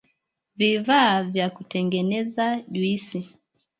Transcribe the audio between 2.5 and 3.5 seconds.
juisi